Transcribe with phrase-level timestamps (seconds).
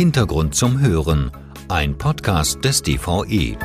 [0.00, 1.30] Hintergrund zum Hören,
[1.68, 3.58] ein Podcast des DVE.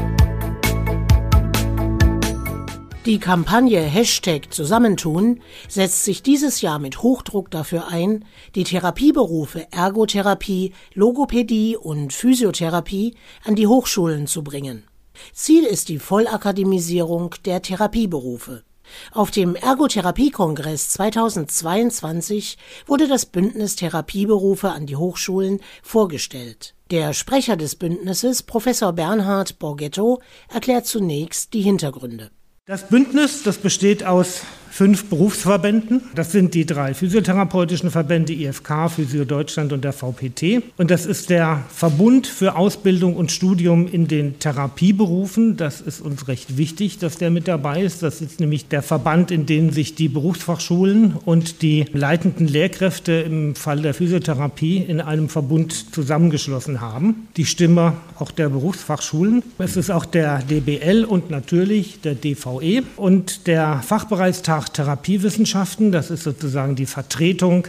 [3.06, 5.40] Die Kampagne Hashtag Zusammentun
[5.70, 13.16] setzt sich dieses Jahr mit Hochdruck dafür ein, die Therapieberufe Ergotherapie, Logopädie und Physiotherapie
[13.46, 14.84] an die Hochschulen zu bringen.
[15.32, 18.66] Ziel ist die Vollakademisierung der Therapieberufe.
[19.12, 26.74] Auf dem Ergotherapiekongress 2022 wurde das Bündnis Therapieberufe an die Hochschulen vorgestellt.
[26.92, 30.22] Der Sprecher des Bündnisses, Professor Bernhard Borghetto,
[30.54, 32.32] erklärt zunächst die Hintergründe.
[32.66, 34.42] Das Bündnis, das besteht aus
[34.76, 36.02] fünf Berufsverbänden.
[36.16, 40.64] Das sind die drei physiotherapeutischen Verbände IFK, Physio Deutschland und der VPT.
[40.76, 45.56] Und das ist der Verbund für Ausbildung und Studium in den Therapieberufen.
[45.56, 48.04] Das ist uns recht wichtig, dass der mit dabei ist.
[48.04, 53.56] Das ist nämlich der Verband, in dem sich die Berufsfachschulen und die leitenden Lehrkräfte im
[53.56, 57.30] Fall der Physiotherapie in einem Verbund zusammengeschlossen haben.
[57.38, 59.42] Die Stimme auch der Berufsfachschulen.
[59.58, 65.92] Es ist auch der DBL und natürlich der DVE und der Fachbereichstag Fach Therapiewissenschaften.
[65.92, 67.68] Das ist sozusagen die Vertretung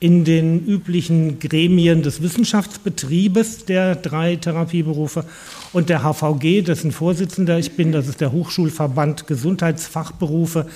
[0.00, 5.24] in den üblichen Gremien des Wissenschaftsbetriebes der drei Therapieberufe.
[5.74, 10.66] Und der HVG, dessen Vorsitzender ich bin, das ist der Hochschulverband Gesundheitsfachberufe,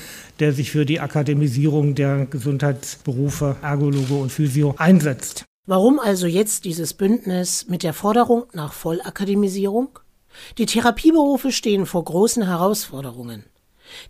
[0.40, 5.44] der sich für die Akademisierung der Gesundheitsberufe Ergologe und Physio einsetzt.
[5.66, 9.98] Warum also jetzt dieses Bündnis mit der Forderung nach Vollakademisierung?
[10.58, 13.44] Die Therapieberufe stehen vor großen Herausforderungen.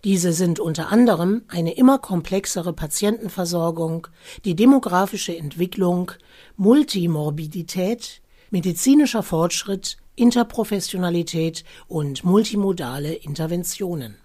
[0.04, 4.08] Diese sind unter anderem eine immer komplexere Patientenversorgung,
[4.44, 6.12] die demografische Entwicklung,
[6.56, 14.16] Multimorbidität, medizinischer Fortschritt, Interprofessionalität und multimodale Interventionen.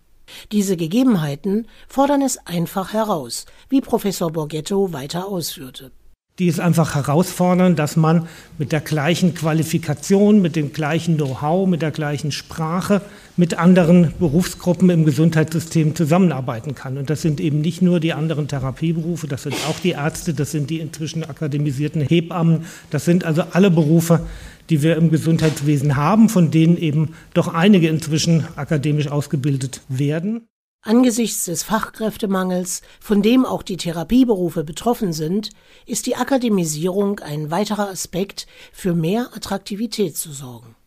[0.52, 5.91] Diese Gegebenheiten fordern es einfach heraus, wie Professor Borghetto weiter ausführte
[6.40, 11.81] die ist einfach herausfordern, dass man mit der gleichen Qualifikation, mit dem gleichen Know-how, mit
[11.81, 13.02] der gleichen Sprache
[13.38, 16.97] mit anderen Berufsgruppen im Gesundheitssystem zusammenarbeiten kann.
[16.97, 20.52] Und das sind eben nicht nur die anderen Therapieberufe, das sind auch die Ärzte, das
[20.52, 24.22] sind die inzwischen akademisierten Hebammen, das sind also alle Berufe,
[24.70, 30.47] die wir im Gesundheitswesen haben, von denen eben doch einige inzwischen akademisch ausgebildet werden.
[30.88, 35.50] Angesichts des Fachkräftemangels, von dem auch die Therapieberufe betroffen sind,
[35.86, 40.78] ist die Akademisierung ein weiterer Aspekt, für mehr Attraktivität zu sorgen.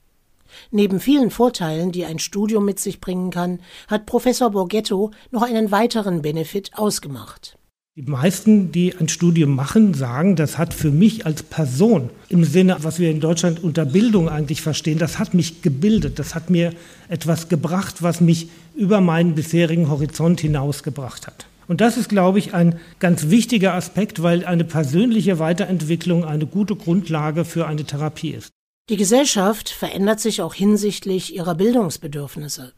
[0.71, 5.71] Neben vielen Vorteilen, die ein Studium mit sich bringen kann, hat Professor Borghetto noch einen
[5.71, 7.59] weiteren Benefit ausgemacht.
[7.97, 12.77] Die meisten, die ein Studium machen, sagen, das hat für mich als Person im Sinne,
[12.83, 16.73] was wir in Deutschland unter Bildung eigentlich verstehen, das hat mich gebildet, das hat mir
[17.09, 21.47] etwas gebracht, was mich über meinen bisherigen Horizont hinausgebracht hat.
[21.67, 26.77] Und das ist, glaube ich, ein ganz wichtiger Aspekt, weil eine persönliche Weiterentwicklung eine gute
[26.77, 28.51] Grundlage für eine Therapie ist.
[28.89, 32.73] Die Gesellschaft verändert sich auch hinsichtlich ihrer Bildungsbedürfnisse.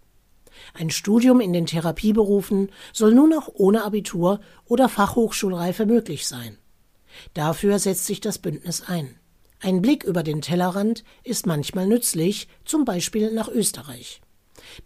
[0.75, 6.59] Ein Studium in den Therapieberufen soll nun auch ohne Abitur oder Fachhochschulreife möglich sein.
[7.35, 9.19] Dafür setzt sich das Bündnis ein.
[9.61, 14.21] Ein Blick über den Tellerrand ist manchmal nützlich, zum Beispiel nach Österreich.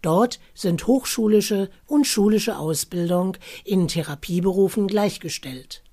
[0.01, 5.83] Dort sind hochschulische und schulische Ausbildung in Therapieberufen gleichgestellt.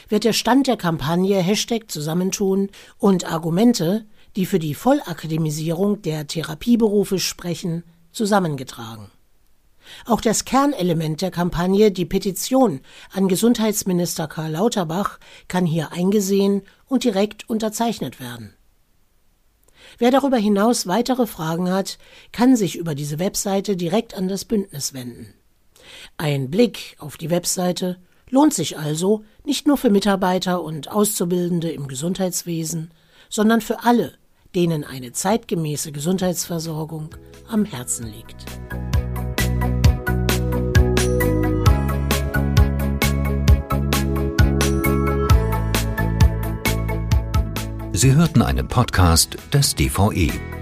[0.10, 4.06] wird der Stand der Kampagne Hashtag Zusammentun und Argumente,
[4.36, 9.10] die für die Vollakademisierung der Therapieberufe sprechen, zusammengetragen.
[10.06, 12.82] Auch das Kernelement der Kampagne, die Petition
[13.14, 18.54] an Gesundheitsminister Karl Lauterbach, kann hier eingesehen und direkt unterzeichnet werden.
[20.00, 21.98] Wer darüber hinaus weitere Fragen hat,
[22.32, 25.34] kann sich über diese Webseite direkt an das Bündnis wenden.
[26.18, 27.98] Ein Blick auf die Webseite
[28.30, 32.92] lohnt sich also nicht nur für Mitarbeiter und Auszubildende im Gesundheitswesen,
[33.30, 34.14] sondern für alle,
[34.56, 37.10] denen eine zeitgemäße Gesundheitsversorgung
[37.50, 38.46] am Herzen liegt.
[48.00, 50.59] Sie hörten einen Podcast des DVE.